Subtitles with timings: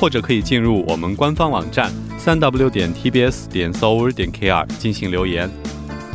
[0.00, 5.50] 或者可以进入我们官方网站三 w 点 tbs 点 s o u r 点 kr 进行留言。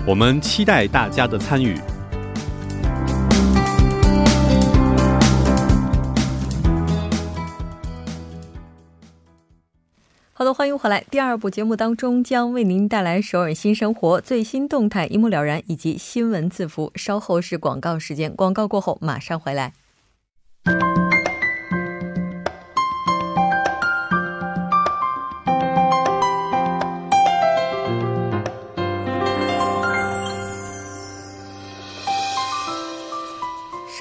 [0.08, 1.78] 我们期待大家的参与。
[10.36, 11.06] 好的，欢迎回来。
[11.10, 16.92] 第二部节目当中将为您带来首尔新生活最新动态，一目了然，以及新闻字符。
[16.96, 19.74] 稍后是广告时间，广告过后马上回来。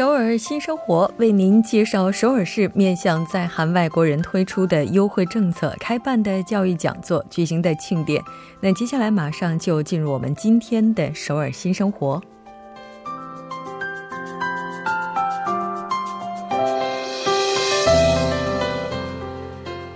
[0.03, 8.21] 首尔新生活为您介绍首尔市面向在韩外国人推出的优惠政策、开办的教育讲座、举行的庆典。
[8.59, 12.21] 那接下来马上就进入我们今天的首尔新生活。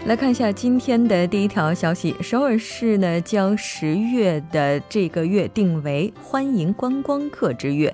[0.05, 7.93] 来看一下今天的第一条消息：首尔市呢将十月的这个月定为欢迎观光客之月。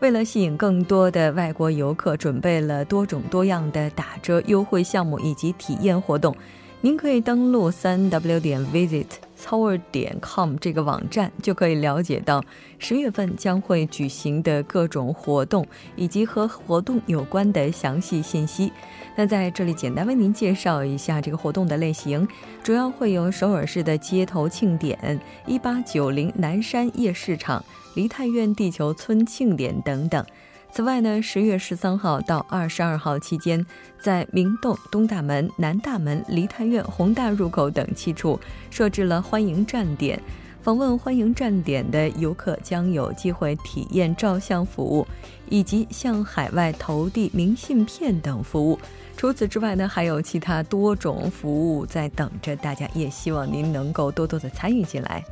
[0.00, 6.34] 为了吸引更多的外国游客，准备了多种多样的打折优惠项目以及体验活动。
[6.80, 9.04] 您可以登录三 w 点 visit
[9.38, 12.42] tower 点 com 这个网站，就可以了解到
[12.78, 18.72] 十月份将会举行的各种活动以及和活动有关的详细信息。
[19.14, 22.26] 那在这里简单为您介绍一下这个活动的类型，
[22.62, 27.62] 主要会有首尔市的街头庆典、一八九零南山夜市场。
[27.94, 30.24] 梨泰院地球村庆典等等。
[30.72, 33.66] 此外呢，十月十三号到二十二号期间，
[34.00, 38.38] 在明洞、东大门、南大门、梨泰院、宏大入口等七处
[38.70, 40.22] 设置了欢迎站点。
[40.62, 45.06] 访问欢迎站点的游客将有机会体验照相服务，
[45.48, 48.78] 以及向海外投递明信片等服务。
[49.16, 55.24] 除此之外呢，还有其他多种服务在等着大家，也希望您能够多多的参与进来。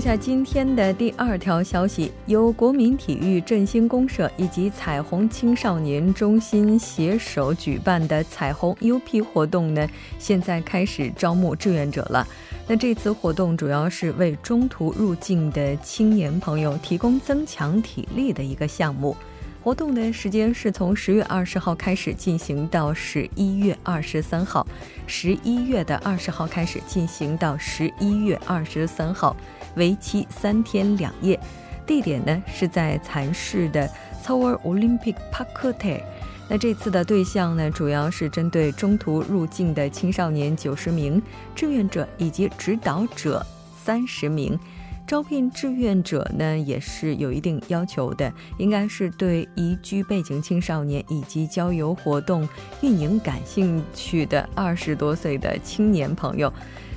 [0.00, 9.88] 下今天的第二条消息，由国民体育振兴公社以及彩虹青少年中心携手举办的彩虹 UP 活动呢，
[10.18, 12.26] 现在开始招募志愿者了。
[12.66, 19.16] 那这次活动主要是为中途入境的青年朋友提供增强体力的一个项目。
[19.64, 24.66] 活动的时间是从十月二十号开始进行到十一月二十三号，
[25.06, 29.36] 十一月的二十号开始进行到十一月二十三号。
[29.76, 31.38] 为期三天两夜，
[31.86, 33.88] 地点呢是在蚕市的
[34.24, 36.02] Seoul Olympic Park Hotel。
[36.48, 41.22] 那这次的对象呢，主要是针对中途入境的青少年九十名
[41.54, 43.44] 志愿者以及指导者
[43.76, 44.58] 三十名。
[45.06, 52.46] 招聘志愿者呢，也是有一定要求的，应该是对移居背景青少年以及郊游活动
[52.82, 56.52] 运营感兴趣的二十多岁的青年朋友。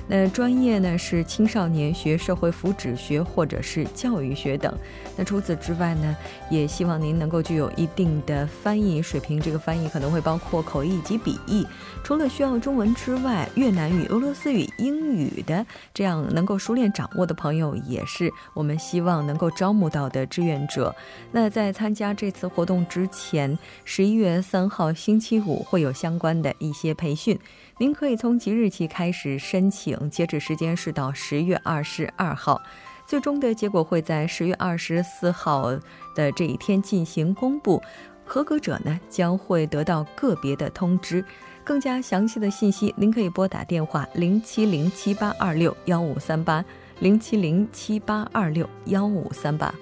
[0.08, 4.76] 那专业呢是青少年学、社会福祉学或者是教育学等。
[5.16, 6.16] 那除此之外呢，
[6.50, 9.40] 也希望您能够具有一定的翻译水平。
[9.40, 11.66] 这个翻译可能会包括口译及笔译。
[12.04, 15.64] 除了需要中文之外，越南语、俄罗斯语、英语的
[15.94, 20.94] 这样能够熟练掌握的朋友，也是我们希望能够招募到的志愿者。
[21.30, 27.38] 那在参加这次活动之前，十一月三号星期五会有相关的一些培训。
[27.78, 32.60] 您可以从即日起开始申请，截止时间是到十月二十二号，
[33.06, 35.70] 最终的结果会在十月二十四号
[36.14, 37.80] 的这一天进行公布。
[38.24, 41.24] 合格者呢将会得到个别的通知。
[41.64, 46.64] 更加详细的信息，您可以拨打电话零七零七八二六幺五三八
[46.98, 49.72] 零七零七八二六幺五三八。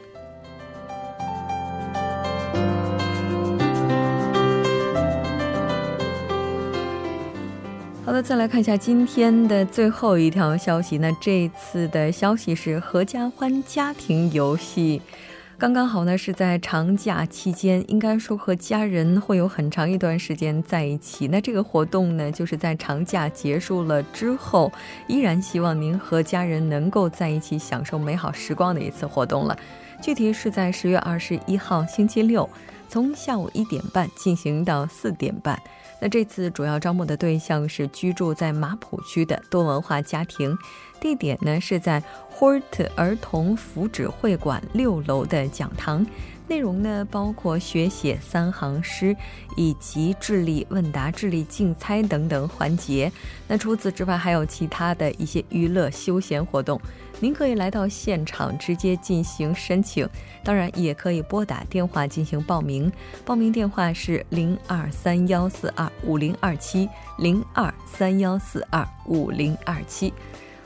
[8.04, 10.98] 好的，再来看一下今天的最后一条消息。
[10.98, 15.00] 那这次的消息是合家欢家庭游戏
[15.60, 21.28] 刚刚好呢，是在长假期间，应该说和家人会有很长一段时间在一起。
[21.28, 24.72] 那这个活动呢，就是在长假结束了之后，
[25.06, 29.54] 依然希望您和家人能够在一起享受美好时光的一次活动了。
[30.00, 32.48] 具体是在十月二十一号星期六，
[32.88, 35.60] 从下午一点半进行到四点半。
[36.00, 40.56] 那这次主要招募的对象是居住在马浦区的多文化家庭。
[41.00, 42.02] 地点呢是在
[42.38, 46.06] Hort 儿童福祉会馆六楼的讲堂，
[46.46, 49.16] 内容呢包括学写三行诗，
[49.56, 53.10] 以及智力问答、智力竞猜等等环节。
[53.48, 56.80] 那除此之外，还有其他的一些娱乐休闲活动。
[57.22, 60.08] 您可以来到现场直接进行申请，
[60.42, 62.90] 当然也可以拨打电话进行报名。
[63.26, 66.88] 报名电话是零二三幺四二五零二七
[67.18, 70.12] 零二三幺四二五零二七。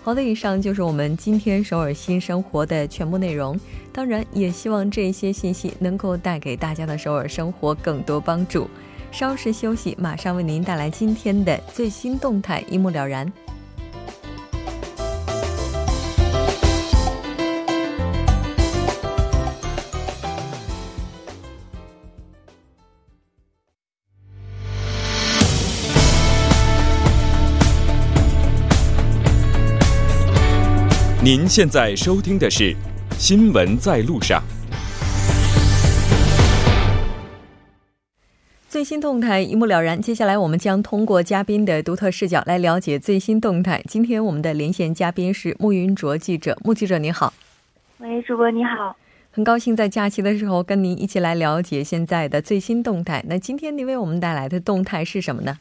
[0.05, 3.59] 好的，以上就是我们今天首尔新生活的全部内容。
[3.91, 8.69] 当然，也希望这些信息能够带给大家的首尔生活更多帮助。
[9.11, 13.33] 稍事休息，马上为您带来今天的最新动态，一目了然。
[31.25, 32.65] 您现在收听的是
[33.13, 34.43] 《新闻在路上》。
[38.69, 39.99] 最新动态一目了然。
[39.99, 43.83] 接下来，我们将通过嘉宾的独特视角来了解最新动态。
[43.89, 46.59] 今天我们的连线嘉宾是穆云卓记者。
[46.63, 47.33] 穆记者，您好。
[48.01, 48.95] 喂，主播你好。
[49.31, 53.25] 很高兴在假期的时候跟您一起来了解现在的最新动态。
[53.27, 55.57] 那今天您为我们带来的动态是什么呢？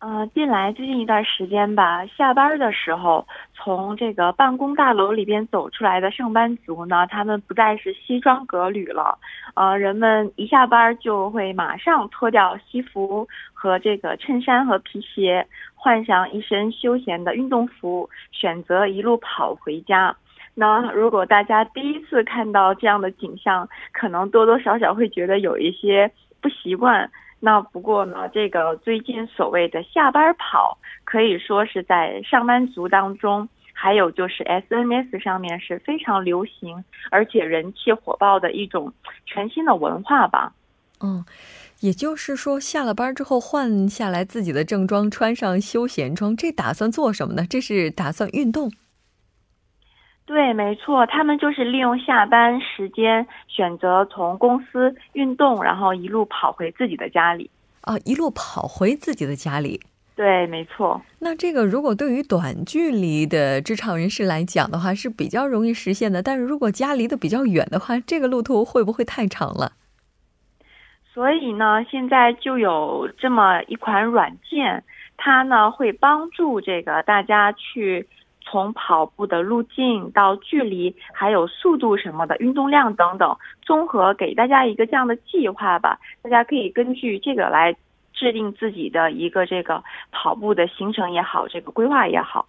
[0.00, 3.26] 呃，近来最近一段时间吧，下班的时候
[3.64, 9.18] 从这个办公大楼里边走出来的上班族呢，他们不再是西装革履了，
[9.54, 20.14] 呃，人们一下班就会马上脱掉西服和这个衬衫和皮鞋，换上一身休闲的运动服，选择一路跑回家。
[20.54, 26.10] 那如果大家第一次看到这样的景象，可能多多少少会觉得有一些
[26.42, 27.10] 不习惯。
[27.44, 38.90] 那不过呢，这个最近所谓的下班跑，可以说是在上班族当中，还有就是 SNS 上面是非常流行，而且人气火爆的一种
[39.26, 40.54] 全新的文化吧。
[41.02, 41.22] 嗯，
[41.80, 47.44] 也就是说，下了班之后换下来自己的正装，穿上休闲装，这打算做什么呢？
[47.46, 48.72] 这是打算运动。
[50.26, 57.50] 对，没错，他们就是利用下班时间，选择从公司运动，然后一路跑回自己的家里。
[57.82, 59.82] 啊，一路跑回自己的家里。
[60.16, 61.02] 对，没错。
[61.18, 66.22] 那这个如果对于短距离的职场人士来讲的话，是比较容易实现的。
[66.22, 69.72] 但是如果家离得比较远的话，这个路途会不会太长了？
[71.12, 74.82] 所以呢，现在就有这么一款软件，
[75.18, 78.08] 它呢会帮助这个大家去。
[78.44, 85.98] 从跑步的路径到距离，还有速度什么的，运动量等等，综合给大家一个这样的计划吧。
[86.22, 87.74] 大家可以根据这个来
[88.12, 89.82] 制定自己的一个这个
[90.12, 92.46] 跑步的行程也好，这个规划也好。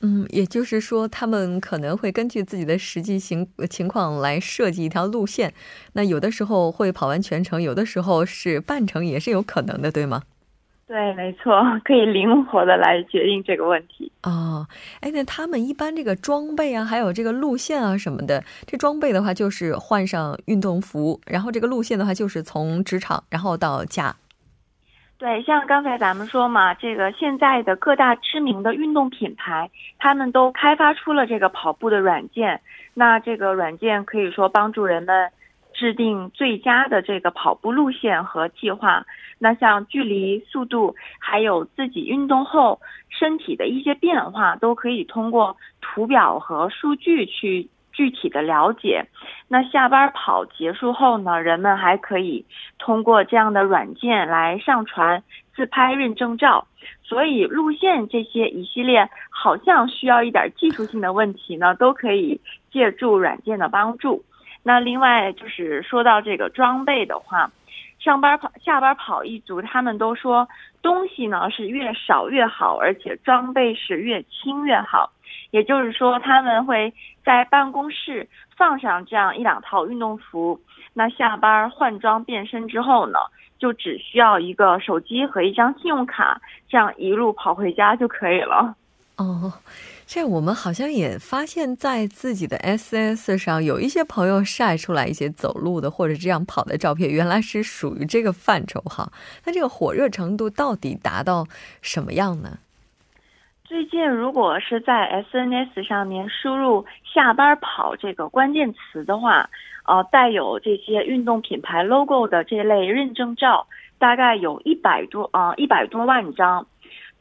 [0.00, 5.52] 嗯，也就是说，他们可能会根据自己的实际情情况来设计一条路线。
[5.94, 10.22] 那有的时候会跑完全程，有的时候是半程，也是有可能的，对吗？
[10.88, 14.66] 对，没错， 可以灵活的来决定这个问题哦。
[15.00, 24.16] 哎，那他们一般这个装备啊，还有这个路线啊什么的，这装备的话就是换上运动服，然后这个路线的话就是从职场然后到家。
[25.18, 29.68] 对，像刚才咱们说嘛，这个现在的各大知名的运动品牌，
[29.98, 32.58] 他们都开发出了这个跑步的软件，
[32.94, 35.30] 那这个软件可以说帮助人们。
[35.78, 39.06] 制定最佳的这个跑步路线和计划，
[39.38, 49.06] 那像距离、速度，还有自己运动后身体的一些变化，都可以通过图表和数据去具体的了解。
[49.46, 52.44] 那下班跑结束后呢，人们还可以
[52.80, 55.22] 通过这样的软件来上传
[55.54, 56.66] 自拍认证照。
[57.04, 62.40] 所以路线这些一系列好像需要一点技术性的问题呢，都可以
[62.72, 64.24] 借助软件的帮助。
[64.68, 67.50] 那另外就是说到这个装备的话，
[67.98, 70.46] 上班跑、下班跑一族，他们都说
[70.82, 75.10] 东西呢是越少越好，而且装备是越轻越好。
[75.52, 76.92] 也就是说，他们会
[77.24, 80.60] 在办公室放上这样一两套运动服，
[80.92, 83.18] 那下班换装变身之后呢，
[83.58, 88.76] 就只需要一个手机和一张信用卡，这样一路跑回家就可以了。
[89.16, 89.50] 哦，
[90.10, 99.12] 这我们好像也发现，在自己的 SNS 上有一些朋友晒出来一些走路的或者这样跑的照片，原来是属于这个范畴哈。
[99.44, 101.46] 那这个火热程度到底达到
[101.82, 102.56] 什么样呢？
[103.64, 109.50] 最近，如果是在 SNS 上面输入“下班跑”这个关键词的话，
[109.84, 113.66] 呃，带有这些运动品牌 logo 的这类认证照，
[113.98, 116.66] 大概有一百多啊一百多万张，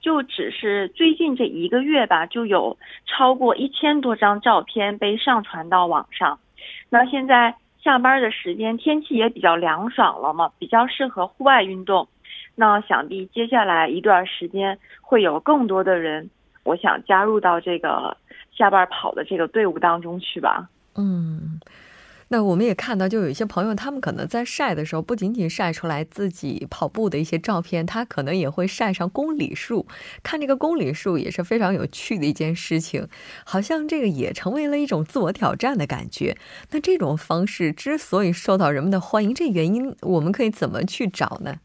[0.07, 6.39] 就只是最近这一个月吧，就有超过一千多张照片被上传到网上。
[6.89, 12.07] 那现在下班的时间，天气也比较凉爽了嘛，比较适合户外运动。
[12.55, 16.29] 那想必接下来一段时间会有更多的人。
[16.63, 18.15] 我想加入到这个
[18.53, 20.69] 下班跑的这个队伍当中去吧。
[20.95, 21.59] 嗯，
[22.29, 29.87] 那我们也看到，就有一些朋友，他们可能在晒的时候，不仅仅晒出来自己跑步的一些照片，他可能也会晒上公里数。
[30.23, 33.07] 看这个公里数也是非常有趣的一件事情，
[33.45, 36.37] 好像这个也成为了一种自我挑战的感觉。
[36.71, 41.59] 那这种方式之所以受到人们的欢迎，这原因我们可以怎么去找呢？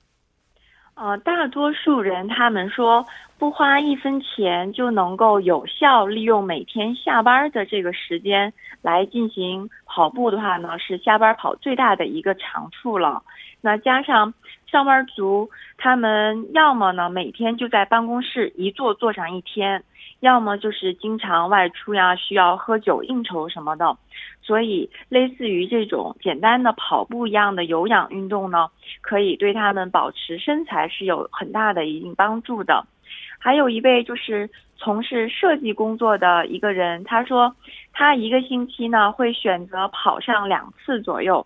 [1.02, 3.04] 呃，大多数人他们说。
[3.38, 13.20] 不花一分钱就能够有效利用每天下班的这个时间来进行跑步的话呢，是下班跑最大的一个长处了。
[13.60, 14.32] 那加上
[14.70, 19.82] 上班族，他们要么呢每天就在办公室一坐坐上一天，
[20.22, 23.96] 要么就是经常外出呀，需要喝酒应酬什么的。
[24.40, 28.68] 所以，类似于这种简单的跑步一样的有氧运动呢，
[29.00, 32.86] 可以对他们保持身材是有很大的一定帮助的。
[33.40, 37.56] 还有一位就是从事设计工作的一个人，他说
[37.92, 41.44] 他一个星期呢会选择跑上两次左右，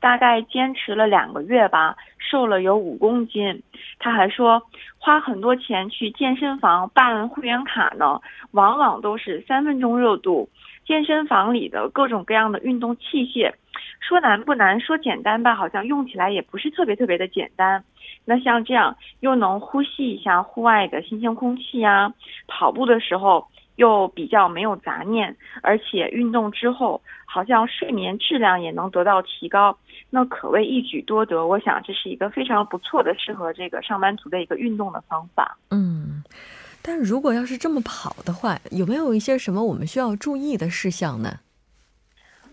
[0.00, 3.62] 大概坚持了两个月吧，瘦了有五公斤。
[3.98, 4.62] 他还说
[4.98, 8.20] 花很多钱去健身房办会员卡呢，
[8.52, 10.48] 往往都是三分钟热度。
[10.86, 13.52] 健身房里的各种各样的运动器械，
[13.98, 17.82] 说难不难，说简单吧，好像用起来也不是特别特别的简单。
[18.24, 22.12] 那像这样又能呼吸一下户外的新鲜空气呀，
[22.46, 29.78] 跑步的时候又比较没有杂念，而且运动之后好像睡眠质量也能得到提高，
[30.10, 31.46] 那可谓一举多得。
[31.46, 35.56] 我想这是一个非常不错的适合这个上班族的一个运动的方法。
[35.70, 36.22] 嗯。
[36.82, 41.40] 但如果要是这么跑的话，有没有一些什么我们需要注意的事项呢？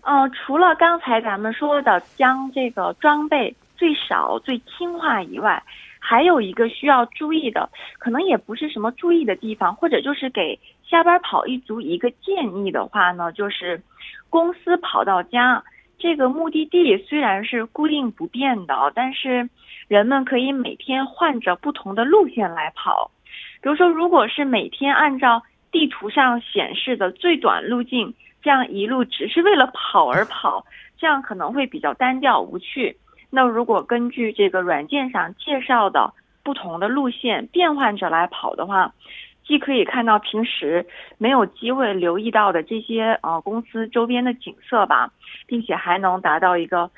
[0.00, 5.62] 嗯，除了刚才咱们说的将这个装备最少最轻化以外，
[6.00, 10.58] 还有一个需要注意的，可能也不是什么注意的地方，或者就是给
[10.94, 13.82] 下班跑一族一个建议的话呢，就是
[14.30, 15.64] 公司跑到家
[15.98, 19.50] 这个目的地虽然是固定不变的，但是
[19.88, 23.10] 人们可以每天换着不同的路线来跑。
[23.60, 30.64] 比如说，如果是每天按照地图上显示的最短路径，这样一路只是为了跑而跑，
[30.96, 32.96] 这样可能会比较单调无趣。
[33.30, 36.12] 那如果根据这个软件上介绍的
[36.44, 38.94] 不同的路线变换着来跑的话，
[39.46, 40.86] 既可以看到平时
[41.18, 45.10] 没有机会留意到的这些呃公司周边的景色吧，
[45.46, 46.90] 并且还能达到一个，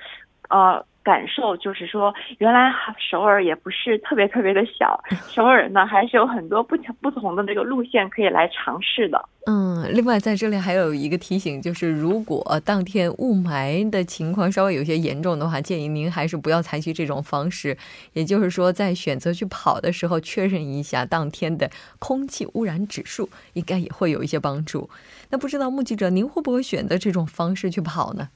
[0.49, 0.85] 呃。
[1.07, 9.25] 感受就是说，原来首尔也不是特别特别的小， 首尔呢还是有很多不不同的这个路线可以来尝试的。
[9.47, 17.79] 嗯，另外在这里还有一个提醒，就是如果当天雾霾的情况稍微有些严重的话，建议您还是不要采取这种方式。
[18.15, 21.71] 也就是说，在选择去跑的时候，确认一下当天的
[22.01, 24.91] 空气污染指数，应该也会有一些帮助。
[25.31, 28.31] 那不知道目击者，您会不会选择这种方式去跑呢？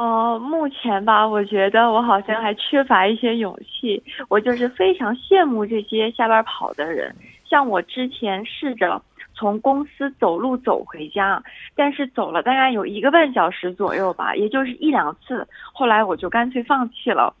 [0.00, 4.02] 呃，目前吧，我觉得我好像还缺乏一些勇气。
[4.30, 7.14] 我就是非常羡慕这些下班跑的人。
[7.44, 9.02] 像我之前试着
[9.34, 11.42] 从公司走路走回家，
[11.76, 17.34] 但是走了大概有一个半小时左右吧，也就是一两次，后来我就干脆放弃了。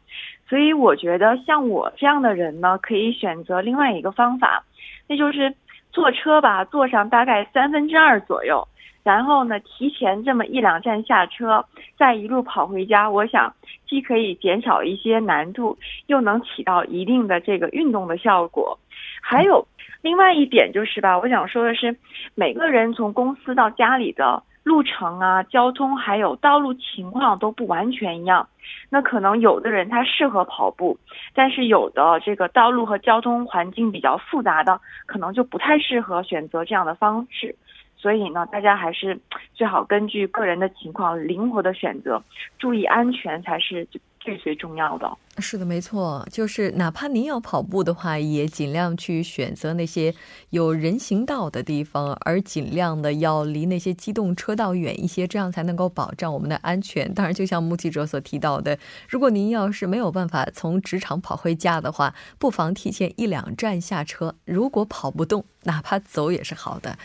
[0.46, 4.62] 所以我觉得像我这样的人呢，可以选择另外一个方法，
[5.08, 5.54] 那就是
[5.92, 8.68] 坐车吧，坐上大概三分之二左右。
[9.02, 11.64] 然后呢，提前这么一两站下车，
[11.96, 13.52] 再一路跑回家，我想
[13.88, 18.78] 既可以减少一些难度，又能起到一定的这个运动的效果。
[19.22, 19.66] 还有
[20.02, 21.96] 另外一点就是吧，我想说的是，
[22.34, 28.48] 每个人从公司到家里的路程啊、交通还有道路情况都不完全一样。
[28.88, 30.98] 那可能有的人他适合跑步，
[31.34, 37.54] 但是有的这个道路和交通环境比较复杂的，可能就不太适合选择这样的方式。
[38.00, 39.20] 所以呢，大家还是
[39.54, 42.22] 最好根据个人的情况灵活的选择，
[42.58, 43.86] 注意安全才是
[44.18, 45.10] 最最重要的。
[45.38, 50.14] 是的，没错，就是哪怕您要跑步的话，也尽量去选择那些
[50.50, 57.12] 有人行道的地方，而尽量的要离那些机动车道远一些，这样才能够保障我们的安全。
[57.12, 58.78] 当然，就像目击者所提到的，
[59.08, 64.34] 如果您要是没有办法从职场跑回家的话，不妨提前一两站下车。
[64.44, 66.98] 如果跑不动，哪怕走也是好的。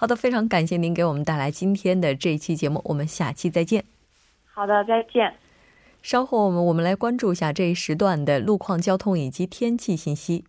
[0.00, 3.84] 好的，非常感谢您给我们带来今天的这一期节目，我们下期再见。
[4.46, 5.34] 好的，再见。
[6.00, 10.46] 稍后我们我们来关注一下这一时段的路况、交通以及天气信息。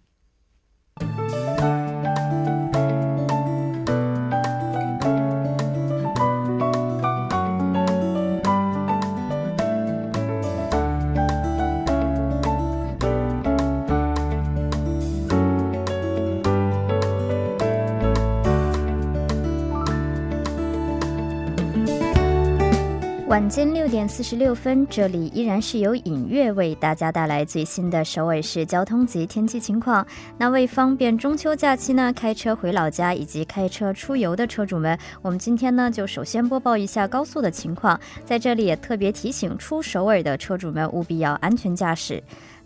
[23.31, 30.05] 晚间六点四十六分，这里依然是由尹月为大家带来最新的首尔市交通及天气情况。
[30.37, 37.97] 那为方便中秋假期呢开车回老家以及开车出游的车主们，我们今天呢就首先播报一下高速的情况。
[38.25, 42.21] 在这里也特别提醒出首尔的车主们务必要安全驾驶。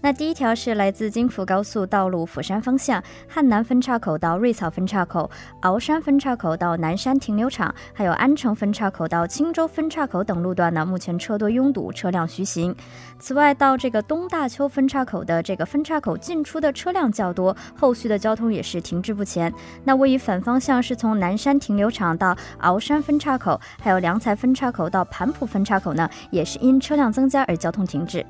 [0.05, 5.27] 那第一条是来自京福高速道路釜山方向汉南分岔口到瑞草分岔口、
[5.63, 12.75] 鳌山分岔口到南山停留场，还有安城分岔口到青州分岔口等路段呢，目前车多拥堵，车辆徐行。
[13.17, 19.51] 此外，到这个东大邱分岔口的这个分岔口进出的车辆较多，后续的交通也是停滞不前。
[19.85, 28.23] 那位于反方向是从南山停留场到鳌山分岔口，还有良才分岔口到盘浦分岔口呢，也是因车辆增加而交通停滞。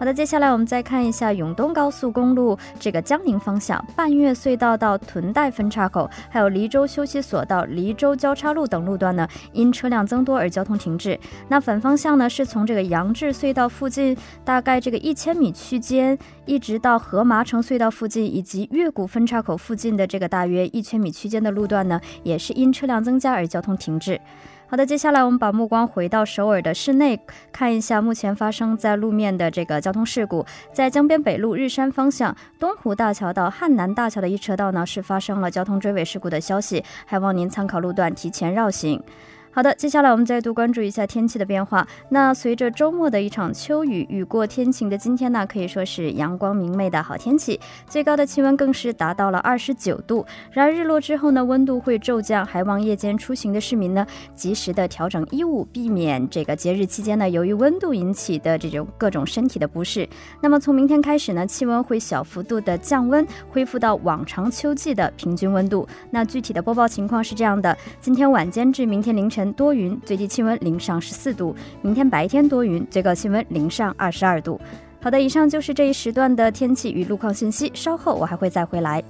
[0.00, 11.20] 好的，接下来我们再看一下永东高速公路这个江宁方向半月隧道到屯带分岔口，还有黎州休息所到黎州交叉路等路段呢，因车辆增多而交通停滞。
[11.48, 24.18] 那反方向呢，是从这个杨志隧道附近大概这个一千米区间，一直到河麻城隧道附近以及月谷分岔口附近的这个大约一千米区间的路段呢，也是因车辆增加而交通停滞。
[24.70, 27.18] 好的，接下来我们把目光回到首尔的室内，
[27.50, 30.46] 看一下目前发生在路面的这个交通事故。
[30.72, 39.02] 在江边北路日山方向东湖大桥到汉南大桥的一车道呢，是发生了交通追尾事故的消息，还望您参考路段提前绕行。
[39.52, 41.84] 好的，接下来我们再度关注一下天气的变化。
[42.10, 47.58] 那随着周末的一场秋雨，雨过天晴的今天呢，可以说是阳光明媚的好天气，
[47.88, 50.24] 最高的气温更是达到了二十九度。
[50.52, 60.08] 然而日落之后呢，温度会骤降，还望夜间出行的市民呢，及时的调整衣物，避免这个节日期间呢，由于温度引起的这种各种身体的不适。
[60.40, 65.84] 那么从明天开始呢，气温会小幅度的降温，恢复到往常秋季的平均温度。
[66.12, 69.39] 那具体的播报情况是这样的：今天晚间至明天凌晨。
[69.52, 71.54] 多云，最低气温零上十四度。
[71.82, 74.60] 明天白天多云，最高气温零上二十二度。
[75.02, 77.70] 好的，以上就是这一时段的天气与路况信息。
[77.74, 79.02] 稍后我还会再回来。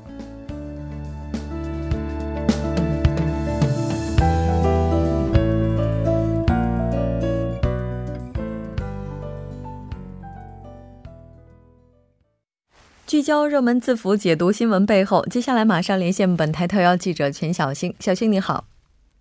[13.07, 15.27] 聚焦热门字符，解读新闻背后。
[15.27, 17.93] 接下来马上连线本台特邀记者全小星。
[17.99, 18.65] 小星你好。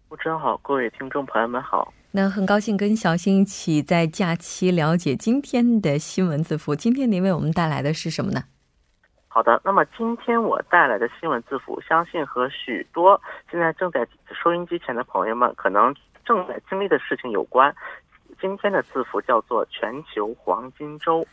[0.09, 1.93] 主持人好，各位听众朋友们好。
[2.09, 6.73] 那很高兴跟小新一起在假期了解今天的新闻字符。
[6.73, 8.41] 今天您为我们带来的是什么呢？
[9.27, 15.93] 好的，那么今天我带来的新闻字符，相信和许多现在正在收音机前的朋友们可能
[16.25, 17.71] 正在经历的事情有关。
[18.41, 21.23] 今天的字符叫做全球黄金周。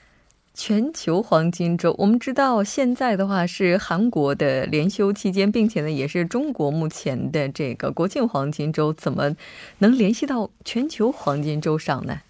[0.59, 9.37] 全球黄金周，我们知道现在的话是韩国的连休期间，并且呢也是中国目前的这个国庆黄金周，怎么
[9.79, 12.23] 能联系到全球黄金周上呢？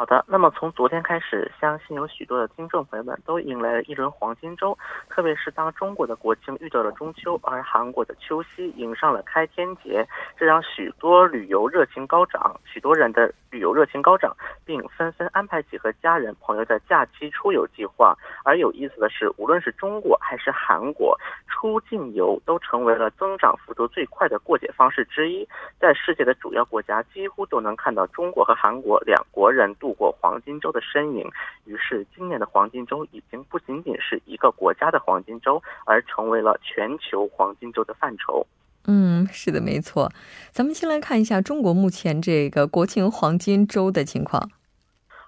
[0.00, 4.74] 好的，那么从昨天开始，相信有许多的听众朋友们都迎来了一轮黄金周。
[5.10, 10.08] 特别是当中国的国庆遇到了中秋，而韩国的秋夕迎上了开天节，
[10.38, 14.34] 这让许多旅游热情高涨，许多人的旅游热情高涨，
[14.64, 18.16] 并纷纷安排起和家人朋友的假期出游计划。
[18.42, 21.14] 而有意思的是，无论是中国还是韩国，
[21.46, 25.46] 出境游都成为了增长幅度最快的过节方式之一。
[25.78, 29.89] 在世界的主要国家，几乎都能看到中国和韩国两国人度。
[29.90, 31.28] 度过黄金周的身影，
[31.64, 38.46] 于是今年的黄金周已经不仅仅是一个国家的黄金周，而成为了全球黄金周的范畴。
[38.84, 40.12] 嗯，是的，没错。
[40.52, 44.48] 咱们先来看一下中国目前这个国庆黄金周的情况。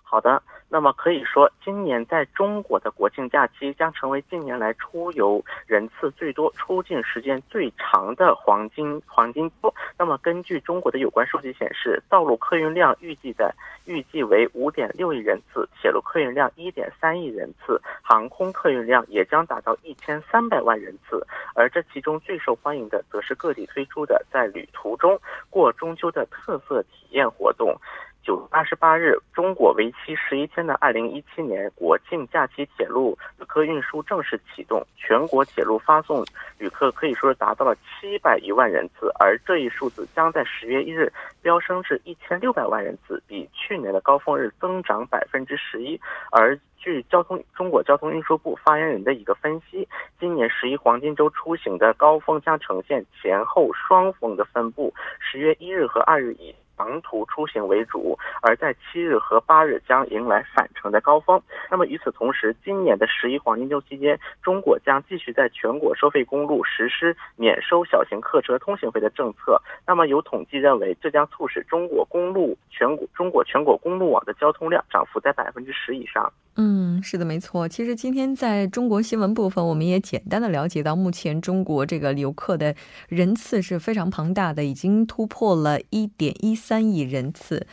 [0.04, 0.40] 好的。
[0.72, 9.74] 那么可以说，今年在中国的国庆假期将成为近年来出游人次最多、出境时间最长的黄金黄金周。
[9.98, 13.54] 那么根据中国的有关数据显示，道路客运量预计在
[13.84, 21.22] 预计为五点六亿人次，铁路客运量一点三亿人次，航空客运量也将达到一千三百万人次。
[21.54, 27.76] 而这其中最受欢迎的，则是各地推出的在旅途中过中秋的特色体验活动。
[28.22, 36.24] 九月二十八日，中国为期十一天的二零一七年国庆假期铁路旅客运输正式启动，全国铁路发送
[36.56, 46.00] 旅客可以说是达到了七百余万人次，而这一数字将在十月一日飙升至一千六百万人次，比去年的高峰日增长百分之十一。
[46.30, 49.88] 而据交通中国交通运输部发言人的一个分析，
[50.20, 56.54] 今年十一黄金周出行的高峰将呈现前后双峰的分布，十月一日和二日以。
[56.76, 61.40] 长途出行为主，而在七日和八日将迎来返程的高峰。
[61.70, 69.60] 那么与此同时，今年的十一黄金周期间，中国将继续在全国收费公路实施免收小型客车通行费的政策。
[69.86, 76.32] 那么有统计认为，这将促使中国公路全国中国全国公路网的交通量涨幅在百分之十以上。
[76.56, 77.66] 嗯，是的，没错。
[77.66, 82.74] 其实今天在中国新闻部分，我们也简单的了解到，目前中国这个游客的
[83.08, 87.66] 人次是非常庞大的，已经突破了一点一三亿人次。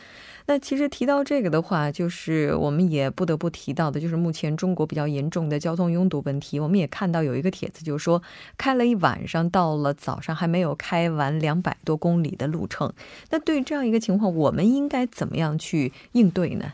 [0.46, 6.58] 那其实提到这个的话，就是我们也不得不提到的，就是目前中国比较严重的交通拥堵问题。
[6.58, 8.20] 我们也看到有一个帖子，就是说
[8.58, 12.92] 开了一晚上，到了早上还没有开完两百多公里的路程。
[13.30, 16.72] 那对这样一个情况，我们应该怎么样去应对呢？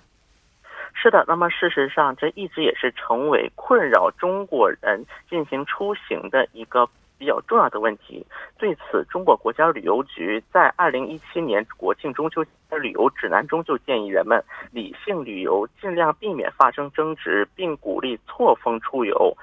[0.94, 8.26] 是的，那么事实上，这一直也是成为困扰中国人进行出行的一个比较重要的问题。
[8.58, 12.44] 对此，中国国家旅游局在二零一七年国庆中秋
[12.80, 19.36] 旅游指南中就建议人们理性旅游，尽量避免发生争执，并鼓励错峰出游，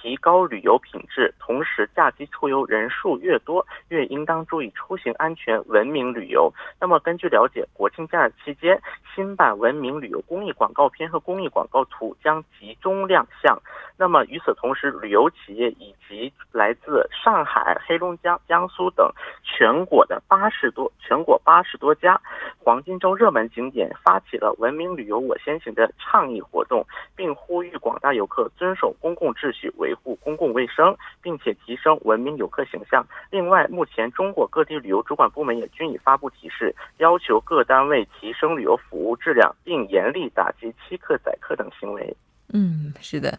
[0.00, 6.52] 提高旅游品质，同时假期出游人数越多，越应当注意出行安全，文明旅游。
[6.80, 8.80] 那么根据了解，国庆假日期间，
[9.14, 13.60] 新版文明旅游公益广告片和公益广告图将集中亮相。
[13.96, 19.10] 那么与此同时，旅游企业以及来自上海、黑龙江、江苏等
[19.42, 22.20] 全国的八十多全国八十多家
[22.58, 33.06] 黄金周热门景点发起了“文明旅游我先行”的倡议活动，并呼吁广大游客遵守公共秩序，维护公共卫生，并且提升文明游客形象。
[33.30, 42.16] 另外，目前中国各地旅游主管部门也均已发布提示，要求各单位提升旅游服务质量，并严厉打击欺客宰客等行为。
[42.52, 43.38] 嗯，是的。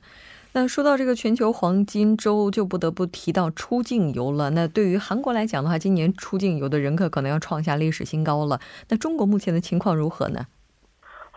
[0.53, 4.49] 那说到这个全球黄金周，就不得不提到出境游了。
[4.49, 8.59] 那对于韩国来讲的话，今年出境游的人客可能要创下历史新高了。
[8.89, 10.47] 那中国目前的情况如何呢？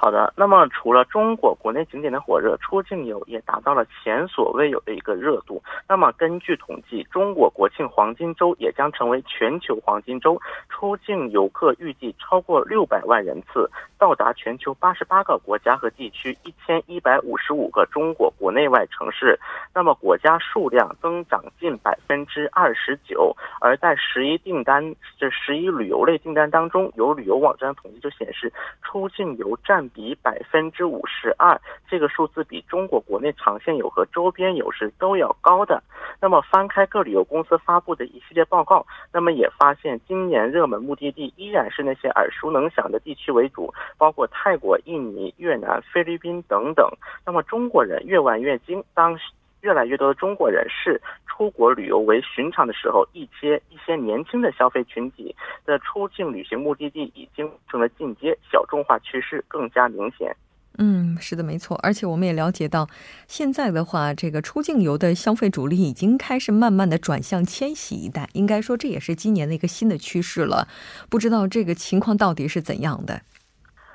[0.05, 5.63] 好的，那么除了中国国内景点的火热，出境游也达到了前所未有的一个热度。
[5.89, 10.37] 那么根据统计，中国国庆黄金周也将成为全球黄金周，
[10.69, 19.39] 出境游客预计超过六百万人次，到达全球八十八个国家和地区，一千一百五十五个中国国内外城市。
[19.73, 29.89] 那么国家数量增长近百分之二十九，而在十一订单这十一旅游类订单当中，有旅游网站统计就显示，出境游占。
[29.93, 35.83] 比百分之五十二，这个数字比中国国内长线游和周边游是都要高的。
[36.21, 46.89] 那么翻开各旅游公司发布的一系列报告，那么也发现今年热门目的地依然是那些耳熟能详的地区为主，包括泰国、印尼、越南、菲律宾等等。
[47.25, 49.19] 那么中国人越玩越精，当
[49.61, 51.01] 越来越多的中国人视
[51.43, 55.35] 出国旅游为寻常的时候，一些一些年轻的消费群体
[55.67, 60.37] 的出境旅行目的地已经成了进阶，小众化趋势更加明显。
[60.79, 61.77] 嗯，是的，没错。
[61.83, 62.89] 而且我们也了解到，
[63.27, 70.69] 现在的话，这个出境游的消费主力已经开始慢慢的转向千禧一代，应该说这也是今年的一个新的趋势了。
[71.11, 73.23] 不知道这个情况到底是怎样的？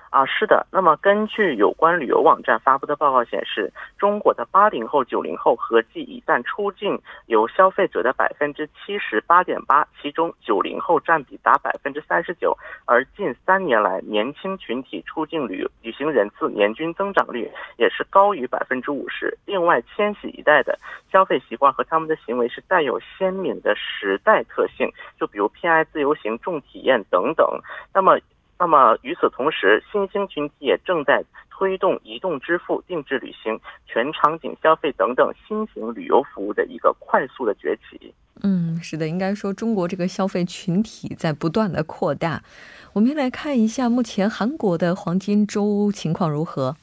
[0.09, 0.65] 啊，是的。
[0.71, 12.57] 那么根据有关旅游网站发布的报告显示，中国的八零后、九零后合计一旦出境游消费者的百分之七十八点八，其中九零后占比达百分之三十九。
[12.85, 19.37] 而近三年来，年轻群体出境旅旅行人次年均增长率也是高于百分之五十。
[19.45, 20.79] 另外，千禧一代的
[21.11, 24.89] 消费习惯和他们的行为是带有鲜明的时代特性，
[25.19, 27.45] 就比如偏爱自由行、重体验等等。
[27.93, 28.17] 那么。
[28.59, 38.13] 那么与此同时，新兴群体也正在推动移动支付、定制旅行、全场景消费等等新型旅游服务的一个快速的崛起。
[38.43, 42.41] 嗯，是的，应该说中国这个消费群体在不断的扩大。
[42.93, 46.75] 我们来看一下目前韩国的黄金周情况如何。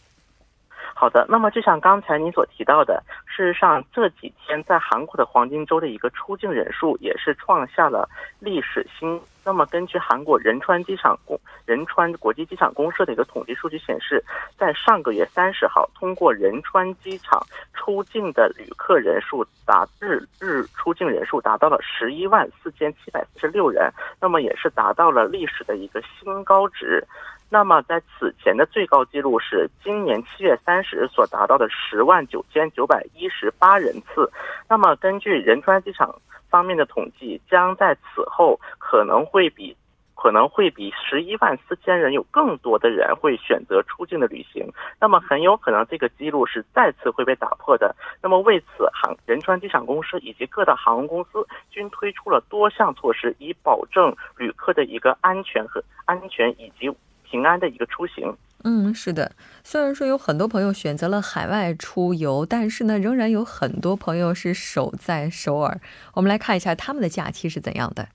[0.96, 8.08] 好的，那么就像刚才您所提到的，事实上这几天在韩国的黄金周的一个出境人数也是创下了
[8.38, 9.20] 历史新。
[9.44, 14.24] 那么根据韩国仁川机场公仁川国际机场公社的一个统计数据显示，
[14.58, 17.40] 在上个月三十号，通过仁川机场
[17.74, 27.06] 出境的旅客人数达日日出境人数达到了十一万四千七百四十六人，那么也是达到了历史的一个新高值。
[27.50, 34.28] 那么，在此前的最高记录是今年七月三十日所达到的十万九千九百一十八人次。
[34.68, 36.12] 那么，根据仁川机场
[36.54, 39.76] 方面的统计，将在此后可能会比
[40.14, 44.64] 可能会比十一万四千人有更多的人会选择出境的旅行。
[45.00, 47.96] 那么，很有可能这个记录是再次会被打破的。
[48.22, 56.88] 那么，为此，航仁川机场公司以及各大航空公司均推出了多项措施，以保证旅客的一个安全和安全以及。
[57.26, 58.32] 平安的一个出行。
[58.66, 59.32] 嗯，是的。
[59.62, 65.78] 虽然说有很多朋友选择了海外出游，但是呢，仍然有很多朋友是守在首尔。
[66.14, 68.08] 我们来看一下他们的假期是怎样的。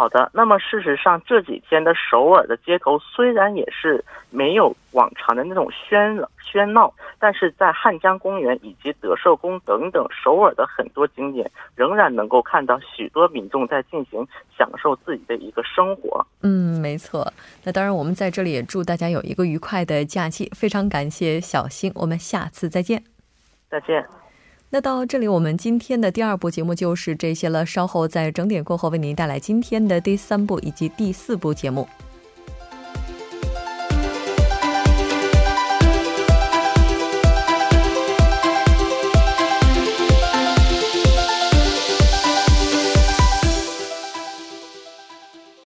[0.00, 16.26] 好的，那么事实上这几天的首尔的街头虽然也是没有往常的那种喧喧闹，但是在汉江公园以及德寿宫等等首尔的很多景点，仍然能够看到许多民众在进行享受自己的一个生活。
[16.40, 17.30] 嗯，没错。
[17.64, 20.50] 那当然，我们在这里也祝大家有一个愉快的假期。
[20.56, 23.04] 非常感谢小新，我们下次再见。
[23.68, 24.02] 再见。
[24.72, 27.66] 那到这里，我们今天的第二部节目就是这些了。
[27.66, 31.88] 稍后在整点过后，为您带来今天的第三部以及第四部节目。